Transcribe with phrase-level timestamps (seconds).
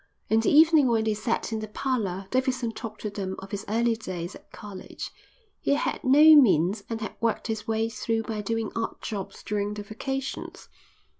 [0.29, 3.63] In the evening when they sat in the parlour Davidson talked to them of his
[3.67, 5.11] early days at college.
[5.59, 9.43] He had had no means and had worked his way through by doing odd jobs
[9.43, 10.69] during the vacations.